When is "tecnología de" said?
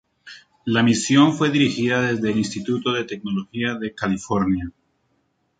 3.03-3.93